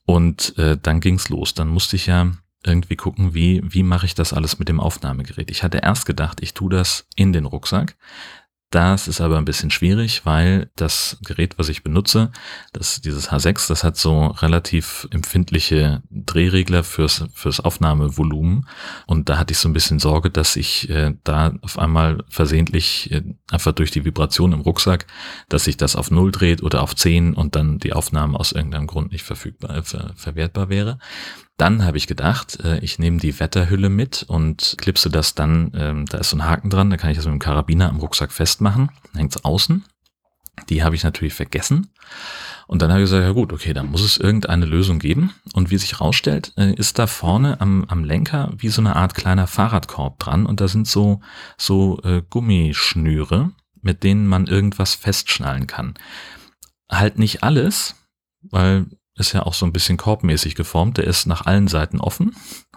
und 0.06 0.56
äh, 0.56 0.78
dann 0.80 1.00
ging's 1.00 1.28
los. 1.28 1.52
Dann 1.52 1.68
musste 1.68 1.96
ich 1.96 2.06
ja 2.06 2.32
irgendwie 2.64 2.96
gucken, 2.96 3.34
wie, 3.34 3.62
wie 3.64 3.82
mache 3.82 4.06
ich 4.06 4.14
das 4.14 4.32
alles 4.32 4.58
mit 4.58 4.68
dem 4.68 4.80
Aufnahmegerät. 4.80 5.50
Ich 5.50 5.62
hatte 5.62 5.78
erst 5.78 6.06
gedacht, 6.06 6.42
ich 6.42 6.54
tue 6.54 6.70
das 6.70 7.06
in 7.16 7.32
den 7.32 7.46
Rucksack. 7.46 7.96
Das 8.70 9.08
ist 9.08 9.20
aber 9.20 9.36
ein 9.36 9.44
bisschen 9.44 9.72
schwierig, 9.72 10.24
weil 10.24 10.70
das 10.76 11.18
Gerät, 11.24 11.58
was 11.58 11.68
ich 11.68 11.82
benutze, 11.82 12.30
das, 12.72 13.00
dieses 13.00 13.32
H6, 13.32 13.66
das 13.66 13.82
hat 13.82 13.96
so 13.96 14.28
relativ 14.28 15.08
empfindliche 15.10 16.02
Drehregler 16.10 16.84
fürs, 16.84 17.24
fürs 17.34 17.58
Aufnahmevolumen. 17.58 18.68
Und 19.06 19.28
da 19.28 19.38
hatte 19.38 19.52
ich 19.52 19.58
so 19.58 19.68
ein 19.68 19.72
bisschen 19.72 19.98
Sorge, 19.98 20.30
dass 20.30 20.54
ich 20.54 20.88
äh, 20.88 21.14
da 21.24 21.52
auf 21.62 21.80
einmal 21.80 22.22
versehentlich 22.28 23.10
äh, 23.10 23.22
einfach 23.50 23.72
durch 23.72 23.90
die 23.90 24.04
Vibration 24.04 24.52
im 24.52 24.60
Rucksack, 24.60 25.08
dass 25.48 25.64
sich 25.64 25.76
das 25.76 25.96
auf 25.96 26.12
Null 26.12 26.30
dreht 26.30 26.62
oder 26.62 26.82
auf 26.82 26.94
10 26.94 27.34
und 27.34 27.56
dann 27.56 27.80
die 27.80 27.92
Aufnahme 27.92 28.38
aus 28.38 28.52
irgendeinem 28.52 28.86
Grund 28.86 29.10
nicht 29.10 29.24
verfügbar, 29.24 29.78
äh, 29.78 29.82
ver, 29.82 30.12
verwertbar 30.14 30.68
wäre. 30.68 31.00
Dann 31.60 31.84
habe 31.84 31.98
ich 31.98 32.06
gedacht, 32.06 32.58
äh, 32.64 32.78
ich 32.78 32.98
nehme 32.98 33.18
die 33.18 33.38
Wetterhülle 33.38 33.90
mit 33.90 34.22
und 34.22 34.76
klipse 34.78 35.10
das 35.10 35.34
dann, 35.34 35.72
ähm, 35.74 36.06
da 36.06 36.16
ist 36.16 36.30
so 36.30 36.36
ein 36.38 36.46
Haken 36.46 36.70
dran, 36.70 36.88
da 36.88 36.96
kann 36.96 37.10
ich 37.10 37.18
das 37.18 37.26
mit 37.26 37.34
dem 37.34 37.38
Karabiner 37.38 37.90
am 37.90 37.98
Rucksack 37.98 38.32
festmachen, 38.32 38.90
hängt 39.14 39.36
es 39.36 39.44
außen. 39.44 39.84
Die 40.70 40.82
habe 40.82 40.94
ich 40.94 41.04
natürlich 41.04 41.34
vergessen. 41.34 41.92
Und 42.66 42.80
dann 42.80 42.90
habe 42.90 43.00
ich 43.00 43.04
gesagt, 43.04 43.24
ja 43.24 43.32
gut, 43.32 43.52
okay, 43.52 43.74
dann 43.74 43.90
muss 43.90 44.02
es 44.02 44.16
irgendeine 44.16 44.64
Lösung 44.64 45.00
geben. 45.00 45.34
Und 45.52 45.70
wie 45.70 45.76
sich 45.76 46.00
rausstellt, 46.00 46.54
äh, 46.56 46.72
ist 46.72 46.98
da 46.98 47.06
vorne 47.06 47.60
am, 47.60 47.84
am 47.88 48.04
Lenker 48.04 48.54
wie 48.56 48.68
so 48.68 48.80
eine 48.80 48.96
Art 48.96 49.14
kleiner 49.14 49.46
Fahrradkorb 49.46 50.18
dran 50.18 50.46
und 50.46 50.62
da 50.62 50.68
sind 50.68 50.88
so, 50.88 51.20
so 51.58 52.00
äh, 52.04 52.22
Gummischnüre, 52.30 53.50
mit 53.82 54.02
denen 54.02 54.26
man 54.26 54.46
irgendwas 54.46 54.94
festschnallen 54.94 55.66
kann. 55.66 55.92
Halt 56.90 57.18
nicht 57.18 57.42
alles, 57.42 57.96
weil 58.40 58.86
ist 59.20 59.32
ja 59.32 59.44
auch 59.44 59.54
so 59.54 59.66
ein 59.66 59.72
bisschen 59.72 59.96
korbmäßig 59.96 60.54
geformt. 60.54 60.98
Der 60.98 61.04
ist 61.04 61.26
nach 61.26 61.46
allen 61.46 61.68
Seiten 61.68 62.00
offen. 62.00 62.34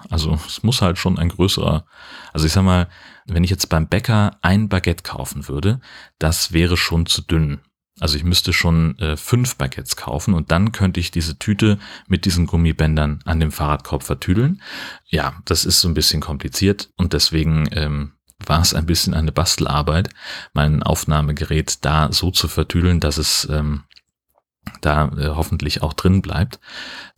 Also 0.09 0.37
es 0.47 0.61
muss 0.61 0.81
halt 0.81 0.97
schon 0.97 1.17
ein 1.17 1.29
größerer, 1.29 1.85
also 2.33 2.45
ich 2.45 2.51
sag 2.51 2.63
mal, 2.63 2.87
wenn 3.25 3.43
ich 3.43 3.49
jetzt 3.49 3.69
beim 3.69 3.87
Bäcker 3.87 4.37
ein 4.41 4.69
Baguette 4.69 5.03
kaufen 5.03 5.47
würde, 5.47 5.79
das 6.19 6.51
wäre 6.51 6.77
schon 6.77 7.05
zu 7.05 7.21
dünn. 7.21 7.61
Also 7.99 8.17
ich 8.17 8.23
müsste 8.23 8.53
schon 8.53 8.97
äh, 8.97 9.15
fünf 9.17 9.55
Baguettes 9.55 9.95
kaufen 9.95 10.33
und 10.33 10.51
dann 10.51 10.71
könnte 10.71 10.99
ich 10.99 11.11
diese 11.11 11.37
Tüte 11.37 11.77
mit 12.07 12.25
diesen 12.25 12.47
Gummibändern 12.47 13.19
an 13.25 13.39
dem 13.39 13.51
Fahrradkorb 13.51 14.03
vertüdeln. 14.03 14.61
Ja, 15.05 15.35
das 15.45 15.63
ist 15.63 15.79
so 15.79 15.87
ein 15.87 15.93
bisschen 15.93 16.19
kompliziert 16.19 16.89
und 16.97 17.13
deswegen 17.13 17.69
ähm, 17.71 18.13
war 18.39 18.61
es 18.61 18.73
ein 18.73 18.87
bisschen 18.87 19.13
eine 19.13 19.31
Bastelarbeit, 19.31 20.09
mein 20.53 20.83
Aufnahmegerät 20.83 21.85
da 21.85 22.11
so 22.11 22.31
zu 22.31 22.47
vertüdeln, 22.47 22.99
dass 22.99 23.17
es 23.17 23.47
ähm, 23.49 23.83
da 24.81 25.07
äh, 25.17 25.29
hoffentlich 25.29 25.81
auch 25.81 25.93
drin 25.93 26.21
bleibt. 26.21 26.59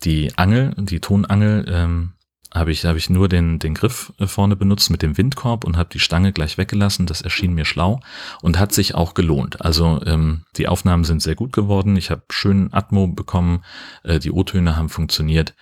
Die 0.03 0.37
Angel, 0.37 0.73
die 0.77 0.99
Tonangel, 0.99 1.65
ähm, 1.67 2.15
habe 2.55 2.71
ich, 2.71 2.85
habe 2.85 2.97
ich 2.97 3.09
nur 3.09 3.27
den, 3.27 3.59
den 3.59 3.73
Griff 3.73 4.13
äh, 4.17 4.27
vorne 4.27 4.55
benutzt 4.55 4.89
mit 4.89 5.01
dem 5.01 5.17
Windkorb 5.17 5.65
und 5.65 5.77
habe 5.77 5.89
die 5.91 5.99
Stange 5.99 6.31
gleich 6.31 6.57
weggelassen. 6.57 7.05
Das 7.05 7.21
erschien 7.21 7.53
mir 7.53 7.65
schlau 7.65 7.99
und 8.41 8.57
hat 8.57 8.71
sich 8.71 8.95
auch 8.95 9.13
gelohnt. 9.13 9.61
Also 9.61 10.01
ähm, 10.05 10.45
die 10.55 10.67
Aufnahmen 10.67 11.03
sind 11.03 11.21
sehr 11.21 11.35
gut 11.35 11.51
geworden. 11.51 11.97
Ich 11.97 12.11
habe 12.11 12.23
schönen 12.29 12.71
Atmo 12.73 13.07
bekommen. 13.07 13.63
Äh, 14.03 14.19
die 14.19 14.31
O-Töne 14.31 14.77
haben 14.77 14.89
funktioniert. 14.89 15.53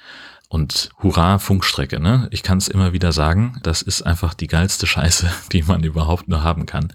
Und 0.53 0.91
hurra, 1.01 1.39
Funkstrecke, 1.39 2.00
ne? 2.00 2.27
Ich 2.29 2.43
kann 2.43 2.60
es 2.60 2.67
immer 2.67 2.93
wieder 2.93 3.12
sagen, 3.12 3.57
das 3.63 3.81
ist 3.81 4.03
einfach 4.03 4.36
die 4.36 4.45
geilste 4.45 4.86
Scheiße, 4.86 5.27
die 5.51 5.63
man 5.63 5.83
überhaupt 5.83 6.27
nur 6.27 6.43
haben 6.43 6.67
kann. 6.67 6.93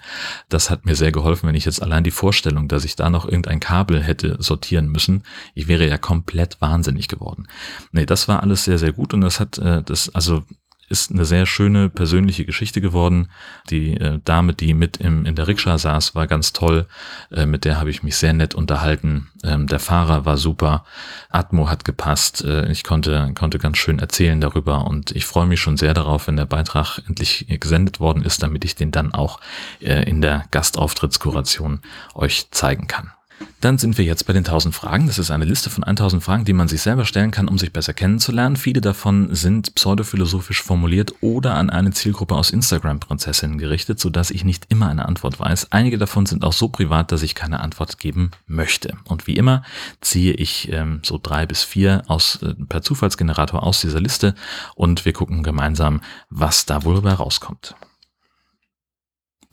Das 0.49 0.71
hat 0.71 0.87
mir 0.87 0.95
sehr 0.95 1.11
geholfen, 1.11 1.49
wenn 1.49 1.57
ich 1.57 1.65
jetzt 1.65 1.83
allein 1.83 2.05
die 2.05 2.13
Vorstellung, 2.13 2.69
dass 2.69 2.85
ich 2.85 2.95
da 2.95 3.11
noch 3.11 3.25
irgendein 3.25 3.59
Kabel 3.59 4.01
hätte 4.01 4.37
sortieren 4.41 4.87
müssen, 4.87 5.25
ich 5.57 5.67
wäre 5.67 5.89
ja 5.89 5.99
komplett 5.99 6.61
wahnsinnig 6.61 7.09
geworden. 7.09 7.49
Nee, 7.91 8.07
das 8.07 8.29
war 8.29 8.45
alles 8.45 8.63
sehr, 8.63 8.79
sehr 8.79 8.93
gut 8.93 9.13
und 9.13 9.23
das 9.23 9.41
hat, 9.41 9.59
äh, 9.59 9.83
das, 9.83 10.09
also 10.15 10.45
ist 10.89 11.11
eine 11.11 11.25
sehr 11.25 11.47
schöne 11.47 11.89
persönliche 11.89 12.45
Geschichte 12.45 12.81
geworden. 12.81 13.29
Die 13.71 13.95
äh, 13.95 14.21
Dame, 14.25 14.55
die 14.55 14.75
mit 14.75 14.99
im, 14.99 15.27
in 15.27 15.35
der 15.35 15.47
Rikscha 15.47 15.79
saß, 15.79 16.15
war 16.15 16.27
ganz 16.27 16.53
toll. 16.53 16.87
Äh, 17.31 17.47
mit 17.47 17.65
der 17.65 17.79
habe 17.79 17.91
ich 17.91 18.03
mich 18.03 18.17
sehr 18.17 18.33
nett 18.33 18.55
unterhalten. 18.55 19.29
Ähm, 19.45 19.67
der 19.67 19.81
Fahrer 19.81 20.25
war 20.25 20.37
super. 20.37 20.85
Atmo 21.31 21.69
hat 21.69 21.85
gepasst. 21.85 22.45
Äh, 22.45 22.71
ich 22.71 22.85
konnte, 22.85 23.33
konnte 23.35 23.59
ganz 23.59 23.79
schön 23.79 23.99
erzählen 23.99 24.41
darüber 24.41 24.87
und 24.87 25.11
ich 25.13 25.27
freue 25.27 25.47
mich 25.47 25.61
schon 25.61 25.77
sehr 25.77 25.95
darauf, 25.95 26.27
wenn 26.27 26.37
der 26.37 26.47
Beitrag 26.47 27.01
endlich 27.07 27.47
gesendet 27.61 28.01
worden 28.01 28.23
ist, 28.23 28.43
damit 28.43 28.65
ich 28.65 28.75
den 28.75 28.91
dann 28.91 29.13
auch 29.13 29.41
äh, 29.81 30.09
in 30.09 30.21
der 30.21 30.45
Gastauftrittskuration 30.51 31.81
euch 32.15 32.51
zeigen 32.51 32.87
kann. 32.87 33.13
Dann 33.61 33.77
sind 33.77 33.99
wir 33.99 34.05
jetzt 34.05 34.25
bei 34.27 34.33
den 34.33 34.45
1000 34.45 34.73
Fragen. 34.73 35.09
Das 35.09 35.19
ist 35.19 35.33
eine 35.33 35.45
Liste 35.45 35.69
von 35.69 35.83
1000 35.83 36.23
Fragen, 36.23 36.45
die 36.45 36.53
man 36.53 36.69
sich 36.69 36.81
selber 36.81 37.05
stellen 37.05 37.33
kann, 37.33 37.49
um 37.49 37.59
sich 37.59 37.73
besser 37.73 37.93
kennenzulernen. 37.93 38.57
Viele 38.57 38.81
davon 38.81 39.35
sind 39.35 39.75
pseudophilosophisch 39.75 40.63
formuliert 40.63 41.15
oder 41.21 41.55
an 41.55 41.69
eine 41.69 41.91
Zielgruppe 41.91 42.37
aus 42.37 42.51
Instagram-Prinzessinnen 42.51 43.59
gerichtet, 43.59 43.99
sodass 43.99 44.31
ich 44.31 44.45
nicht 44.45 44.67
immer 44.69 44.89
eine 44.89 45.07
Antwort 45.07 45.41
weiß. 45.41 45.73
Einige 45.73 45.99
davon 45.99 46.27
sind 46.27 46.45
auch 46.45 46.53
so 46.53 46.69
privat, 46.69 47.11
dass 47.11 47.25
ich 47.25 47.35
keine 47.35 47.59
Antwort 47.59 47.99
geben 47.99 48.31
möchte. 48.47 48.95
Und 49.05 49.27
wie 49.27 49.37
immer 49.37 49.65
ziehe 50.01 50.35
ich 50.35 50.71
ähm, 50.73 51.01
so 51.03 51.19
drei 51.21 51.45
bis 51.45 51.65
vier 51.65 52.03
aus, 52.07 52.41
äh, 52.43 52.55
per 52.55 52.83
Zufallsgenerator 52.83 53.65
aus 53.65 53.81
dieser 53.81 54.01
Liste 54.01 54.37
und 54.77 55.05
wir 55.05 55.13
gucken 55.13 55.43
gemeinsam, 55.43 56.01
was 56.31 56.65
da 56.65 56.85
wohl 56.85 56.95
dabei 56.95 57.15
rauskommt. 57.15 57.75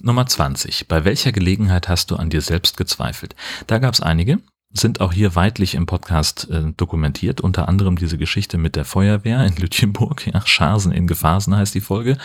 Nummer 0.05 0.27
20. 0.27 0.88
Bei 0.88 1.03
welcher 1.03 1.31
Gelegenheit 1.31 1.89
hast 1.89 2.12
du 2.12 2.15
an 2.15 2.29
dir 2.29 2.41
selbst 2.41 2.77
gezweifelt? 2.77 3.35
Da 3.65 3.79
gab 3.79 3.95
es 3.95 4.01
einige, 4.01 4.38
sind 4.71 5.01
auch 5.01 5.12
hier 5.12 5.33
weitlich 5.33 5.74
im 5.74 5.88
Podcast 5.88 6.47
äh, 6.51 6.71
dokumentiert, 6.77 7.41
unter 7.41 7.67
anderem 7.67 7.95
diese 7.97 8.19
Geschichte 8.19 8.59
mit 8.59 8.75
der 8.75 8.85
Feuerwehr 8.85 9.43
in 9.43 9.55
Lütjenburg, 9.55 10.27
ja, 10.27 10.45
Scharsen 10.45 10.91
in 10.91 11.07
Gefasen 11.07 11.55
heißt 11.55 11.74
die 11.74 11.81
Folge, 11.81 12.19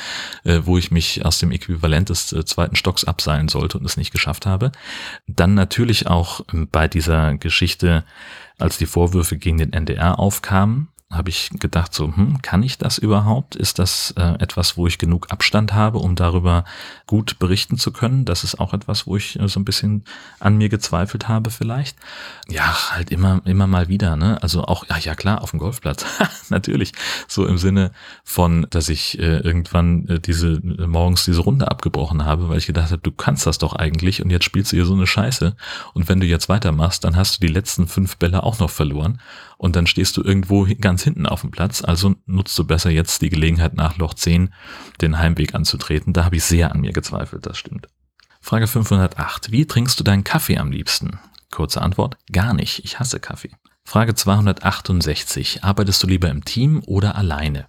äh, 0.44 0.60
wo 0.64 0.76
ich 0.76 0.90
mich 0.90 1.24
aus 1.24 1.38
dem 1.38 1.52
Äquivalent 1.52 2.10
des 2.10 2.34
äh, 2.34 2.44
zweiten 2.44 2.76
Stocks 2.76 3.04
abseilen 3.04 3.48
sollte 3.48 3.78
und 3.78 3.86
es 3.86 3.96
nicht 3.96 4.12
geschafft 4.12 4.44
habe. 4.44 4.72
Dann 5.26 5.54
natürlich 5.54 6.06
auch 6.06 6.40
äh, 6.52 6.66
bei 6.70 6.86
dieser 6.86 7.38
Geschichte, 7.38 8.04
als 8.58 8.76
die 8.76 8.86
Vorwürfe 8.86 9.38
gegen 9.38 9.56
den 9.56 9.72
NDR 9.72 10.18
aufkamen, 10.18 10.88
habe 11.10 11.28
ich 11.28 11.50
gedacht, 11.58 11.92
so, 11.92 12.14
hm, 12.14 12.40
kann 12.40 12.62
ich 12.62 12.78
das 12.78 12.96
überhaupt? 12.96 13.56
Ist 13.56 13.80
das 13.80 14.12
äh, 14.16 14.34
etwas, 14.38 14.76
wo 14.76 14.86
ich 14.86 14.96
genug 14.96 15.32
Abstand 15.32 15.72
habe, 15.72 15.98
um 15.98 16.14
darüber 16.14 16.64
gut 17.06 17.40
berichten 17.40 17.78
zu 17.78 17.90
können? 17.90 18.24
Das 18.24 18.44
ist 18.44 18.60
auch 18.60 18.72
etwas, 18.72 19.08
wo 19.08 19.16
ich 19.16 19.38
äh, 19.38 19.48
so 19.48 19.58
ein 19.58 19.64
bisschen 19.64 20.04
an 20.38 20.56
mir 20.56 20.68
gezweifelt 20.68 21.26
habe 21.26 21.50
vielleicht. 21.50 21.96
Ja, 22.48 22.92
halt 22.92 23.10
immer, 23.10 23.42
immer 23.44 23.66
mal 23.66 23.88
wieder, 23.88 24.14
ne? 24.14 24.40
Also 24.40 24.62
auch, 24.62 24.84
ja, 24.88 24.98
ja 24.98 25.16
klar, 25.16 25.42
auf 25.42 25.50
dem 25.50 25.58
Golfplatz. 25.58 26.04
Natürlich. 26.48 26.92
So 27.26 27.44
im 27.44 27.58
Sinne 27.58 27.90
von, 28.22 28.68
dass 28.70 28.88
ich 28.88 29.18
äh, 29.18 29.38
irgendwann 29.38 30.06
äh, 30.06 30.20
diese, 30.20 30.52
äh, 30.52 30.86
morgens 30.86 31.24
diese 31.24 31.40
Runde 31.40 31.68
abgebrochen 31.68 32.24
habe, 32.24 32.48
weil 32.48 32.58
ich 32.58 32.66
gedacht 32.66 32.92
habe, 32.92 33.02
du 33.02 33.10
kannst 33.10 33.46
das 33.46 33.58
doch 33.58 33.74
eigentlich 33.74 34.22
und 34.22 34.30
jetzt 34.30 34.44
spielst 34.44 34.70
du 34.70 34.76
hier 34.76 34.86
so 34.86 34.94
eine 34.94 35.08
Scheiße. 35.08 35.56
Und 35.92 36.08
wenn 36.08 36.20
du 36.20 36.26
jetzt 36.26 36.48
weitermachst, 36.48 37.02
dann 37.02 37.16
hast 37.16 37.36
du 37.42 37.46
die 37.48 37.52
letzten 37.52 37.88
fünf 37.88 38.16
Bälle 38.16 38.44
auch 38.44 38.60
noch 38.60 38.70
verloren 38.70 39.18
und 39.60 39.76
dann 39.76 39.86
stehst 39.86 40.16
du 40.16 40.22
irgendwo 40.22 40.66
ganz 40.80 41.04
hinten 41.04 41.26
auf 41.26 41.42
dem 41.42 41.50
Platz. 41.50 41.84
Also 41.84 42.14
nutzt 42.24 42.58
du 42.58 42.64
besser 42.64 42.88
jetzt 42.88 43.20
die 43.20 43.28
Gelegenheit 43.28 43.74
nach 43.74 43.98
Loch 43.98 44.14
10 44.14 44.54
den 45.02 45.18
Heimweg 45.18 45.54
anzutreten. 45.54 46.14
Da 46.14 46.24
habe 46.24 46.36
ich 46.36 46.44
sehr 46.44 46.72
an 46.72 46.80
mir 46.80 46.94
gezweifelt, 46.94 47.44
das 47.44 47.58
stimmt. 47.58 47.86
Frage 48.40 48.66
508. 48.66 49.52
Wie 49.52 49.66
trinkst 49.66 50.00
du 50.00 50.04
deinen 50.04 50.24
Kaffee 50.24 50.56
am 50.56 50.72
liebsten? 50.72 51.18
Kurze 51.50 51.82
Antwort, 51.82 52.16
gar 52.32 52.54
nicht. 52.54 52.86
Ich 52.86 53.00
hasse 53.00 53.20
Kaffee. 53.20 53.50
Frage 53.84 54.14
268. 54.14 55.62
Arbeitest 55.62 56.02
du 56.02 56.06
lieber 56.06 56.30
im 56.30 56.42
Team 56.42 56.82
oder 56.86 57.16
alleine? 57.16 57.66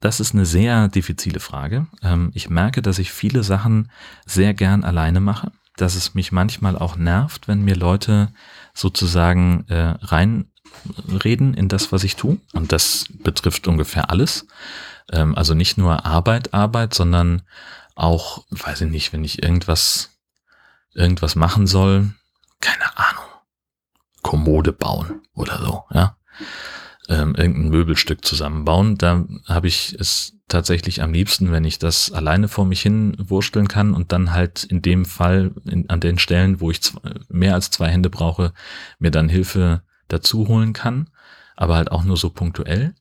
Das 0.00 0.18
ist 0.18 0.34
eine 0.34 0.46
sehr 0.46 0.88
diffizile 0.88 1.38
Frage. 1.38 1.86
Ähm, 2.02 2.32
ich 2.34 2.50
merke, 2.50 2.82
dass 2.82 2.98
ich 2.98 3.12
viele 3.12 3.44
Sachen 3.44 3.88
sehr 4.26 4.52
gern 4.52 4.82
alleine 4.82 5.20
mache, 5.20 5.52
dass 5.76 5.94
es 5.94 6.14
mich 6.14 6.32
manchmal 6.32 6.76
auch 6.76 6.96
nervt, 6.96 7.46
wenn 7.46 7.62
mir 7.62 7.76
Leute 7.76 8.32
sozusagen 8.74 9.64
äh, 9.68 9.94
rein 10.00 10.49
reden 11.24 11.54
in 11.54 11.68
das, 11.68 11.92
was 11.92 12.04
ich 12.04 12.16
tue. 12.16 12.38
Und 12.52 12.72
das 12.72 13.06
betrifft 13.22 13.68
ungefähr 13.68 14.10
alles. 14.10 14.46
Ähm, 15.12 15.34
also 15.34 15.54
nicht 15.54 15.78
nur 15.78 16.04
Arbeit, 16.06 16.54
Arbeit, 16.54 16.94
sondern 16.94 17.42
auch, 17.94 18.44
weiß 18.50 18.82
ich 18.82 18.90
nicht, 18.90 19.12
wenn 19.12 19.24
ich 19.24 19.42
irgendwas 19.42 20.10
irgendwas 20.94 21.36
machen 21.36 21.66
soll, 21.66 22.10
keine 22.60 22.96
Ahnung, 22.96 23.24
Kommode 24.22 24.72
bauen 24.72 25.22
oder 25.34 25.58
so, 25.58 25.84
ja, 25.92 26.16
ähm, 27.08 27.34
irgendein 27.34 27.70
Möbelstück 27.70 28.24
zusammenbauen, 28.24 28.96
da 28.96 29.24
habe 29.46 29.68
ich 29.68 29.96
es 29.98 30.34
tatsächlich 30.48 31.02
am 31.02 31.12
liebsten, 31.12 31.52
wenn 31.52 31.64
ich 31.64 31.78
das 31.78 32.12
alleine 32.12 32.48
vor 32.48 32.64
mich 32.64 32.82
hin 32.82 33.16
wursteln 33.18 33.68
kann 33.68 33.94
und 33.94 34.12
dann 34.12 34.32
halt 34.32 34.64
in 34.64 34.82
dem 34.82 35.04
Fall 35.04 35.52
in, 35.64 35.88
an 35.88 36.00
den 36.00 36.18
Stellen, 36.18 36.60
wo 36.60 36.70
ich 36.70 36.82
zwei, 36.82 37.00
mehr 37.28 37.54
als 37.54 37.70
zwei 37.70 37.88
Hände 37.88 38.10
brauche, 38.10 38.52
mir 38.98 39.10
dann 39.10 39.28
Hilfe 39.28 39.82
dazu 40.12 40.48
holen 40.48 40.72
kann, 40.72 41.08
aber 41.56 41.76
halt 41.76 41.90
auch 41.90 42.04
nur 42.04 42.16
so 42.16 42.30
punktuell. 42.30 42.94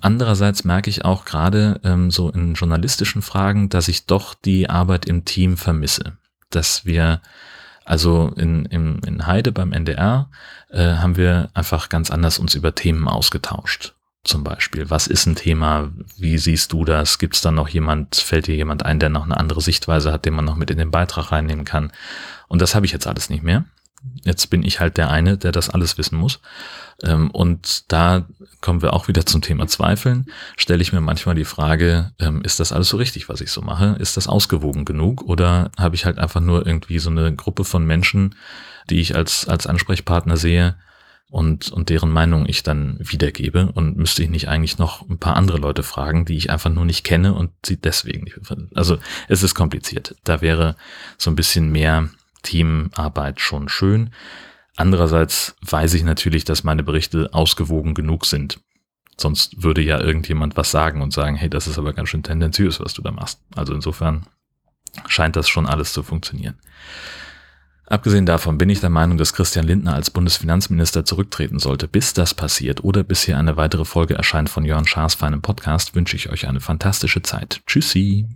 Andererseits 0.00 0.64
merke 0.64 0.90
ich 0.90 1.04
auch 1.04 1.24
gerade 1.24 1.80
ähm, 1.84 2.10
so 2.10 2.30
in 2.30 2.54
journalistischen 2.54 3.22
Fragen, 3.22 3.68
dass 3.68 3.88
ich 3.88 4.06
doch 4.06 4.34
die 4.34 4.70
Arbeit 4.70 5.06
im 5.06 5.24
Team 5.24 5.56
vermisse. 5.56 6.16
Dass 6.50 6.84
wir, 6.86 7.20
also 7.84 8.32
in, 8.36 8.64
in, 8.66 9.00
in 9.00 9.26
Heide 9.26 9.52
beim 9.52 9.72
NDR, 9.72 10.30
äh, 10.70 10.94
haben 10.94 11.16
wir 11.16 11.50
einfach 11.54 11.88
ganz 11.88 12.10
anders 12.10 12.38
uns 12.38 12.54
über 12.54 12.74
Themen 12.74 13.08
ausgetauscht. 13.08 13.94
Zum 14.24 14.44
Beispiel, 14.44 14.90
was 14.90 15.06
ist 15.06 15.26
ein 15.26 15.36
Thema? 15.36 15.90
Wie 16.16 16.38
siehst 16.38 16.72
du 16.72 16.84
das? 16.84 17.18
Gibt 17.18 17.36
es 17.36 17.40
dann 17.40 17.54
noch 17.54 17.68
jemand, 17.68 18.16
fällt 18.16 18.46
dir 18.46 18.56
jemand 18.56 18.84
ein, 18.84 19.00
der 19.00 19.08
noch 19.08 19.24
eine 19.24 19.36
andere 19.36 19.60
Sichtweise 19.60 20.12
hat, 20.12 20.26
den 20.26 20.34
man 20.34 20.44
noch 20.44 20.56
mit 20.56 20.70
in 20.70 20.78
den 20.78 20.90
Beitrag 20.90 21.32
reinnehmen 21.32 21.64
kann? 21.64 21.92
Und 22.46 22.60
das 22.60 22.74
habe 22.74 22.84
ich 22.84 22.92
jetzt 22.92 23.06
alles 23.06 23.30
nicht 23.30 23.42
mehr. 23.42 23.64
Jetzt 24.24 24.50
bin 24.50 24.62
ich 24.62 24.80
halt 24.80 24.96
der 24.96 25.10
eine, 25.10 25.38
der 25.38 25.52
das 25.52 25.70
alles 25.70 25.98
wissen 25.98 26.18
muss. 26.18 26.40
Ähm, 27.02 27.30
und 27.30 27.90
da 27.92 28.26
kommen 28.60 28.82
wir 28.82 28.92
auch 28.92 29.08
wieder 29.08 29.24
zum 29.26 29.42
Thema 29.42 29.66
Zweifeln. 29.66 30.26
Stelle 30.56 30.82
ich 30.82 30.92
mir 30.92 31.00
manchmal 31.00 31.34
die 31.34 31.44
Frage, 31.44 32.12
ähm, 32.18 32.42
ist 32.42 32.60
das 32.60 32.72
alles 32.72 32.88
so 32.88 32.96
richtig, 32.96 33.28
was 33.28 33.40
ich 33.40 33.50
so 33.50 33.62
mache? 33.62 33.96
Ist 33.98 34.16
das 34.16 34.26
ausgewogen 34.26 34.84
genug? 34.84 35.22
Oder 35.22 35.70
habe 35.76 35.94
ich 35.94 36.04
halt 36.04 36.18
einfach 36.18 36.40
nur 36.40 36.66
irgendwie 36.66 36.98
so 36.98 37.10
eine 37.10 37.34
Gruppe 37.34 37.64
von 37.64 37.86
Menschen, 37.86 38.34
die 38.90 39.00
ich 39.00 39.14
als, 39.14 39.48
als 39.48 39.66
Ansprechpartner 39.66 40.36
sehe 40.36 40.76
und, 41.30 41.70
und 41.70 41.88
deren 41.88 42.10
Meinung 42.10 42.46
ich 42.46 42.62
dann 42.62 42.98
wiedergebe? 43.00 43.70
Und 43.72 43.96
müsste 43.96 44.24
ich 44.24 44.30
nicht 44.30 44.48
eigentlich 44.48 44.78
noch 44.78 45.08
ein 45.08 45.18
paar 45.18 45.36
andere 45.36 45.58
Leute 45.58 45.84
fragen, 45.84 46.24
die 46.24 46.36
ich 46.36 46.50
einfach 46.50 46.70
nur 46.70 46.84
nicht 46.84 47.04
kenne 47.04 47.34
und 47.34 47.50
sie 47.64 47.76
deswegen 47.76 48.24
nicht. 48.24 48.38
Also 48.74 48.98
es 49.28 49.42
ist 49.42 49.54
kompliziert. 49.54 50.16
Da 50.24 50.40
wäre 50.40 50.76
so 51.16 51.30
ein 51.30 51.36
bisschen 51.36 51.70
mehr 51.70 52.08
Teamarbeit 52.48 53.40
schon 53.40 53.68
schön. 53.68 54.10
Andererseits 54.74 55.54
weiß 55.60 55.92
ich 55.94 56.02
natürlich, 56.02 56.44
dass 56.44 56.64
meine 56.64 56.82
Berichte 56.82 57.28
ausgewogen 57.32 57.92
genug 57.92 58.24
sind. 58.24 58.60
Sonst 59.20 59.62
würde 59.62 59.82
ja 59.82 60.00
irgendjemand 60.00 60.56
was 60.56 60.70
sagen 60.70 61.02
und 61.02 61.12
sagen, 61.12 61.36
hey, 61.36 61.50
das 61.50 61.66
ist 61.66 61.78
aber 61.78 61.92
ganz 61.92 62.08
schön 62.08 62.22
tendenziös, 62.22 62.80
was 62.80 62.94
du 62.94 63.02
da 63.02 63.10
machst. 63.10 63.40
Also 63.54 63.74
insofern 63.74 64.26
scheint 65.06 65.36
das 65.36 65.48
schon 65.48 65.66
alles 65.66 65.92
zu 65.92 66.02
funktionieren. 66.02 66.58
Abgesehen 67.86 68.24
davon 68.24 68.56
bin 68.56 68.70
ich 68.70 68.80
der 68.80 68.90
Meinung, 68.90 69.18
dass 69.18 69.34
Christian 69.34 69.66
Lindner 69.66 69.94
als 69.94 70.10
Bundesfinanzminister 70.10 71.04
zurücktreten 71.04 71.58
sollte. 71.58 71.86
Bis 71.86 72.14
das 72.14 72.32
passiert 72.32 72.82
oder 72.82 73.02
bis 73.02 73.24
hier 73.24 73.36
eine 73.36 73.56
weitere 73.56 73.84
Folge 73.84 74.14
erscheint 74.14 74.48
von 74.48 74.64
Jörn 74.64 74.86
Schaas 74.86 75.14
feinem 75.14 75.42
Podcast, 75.42 75.94
wünsche 75.94 76.16
ich 76.16 76.30
euch 76.30 76.48
eine 76.48 76.60
fantastische 76.60 77.20
Zeit. 77.20 77.60
Tschüssi! 77.66 78.26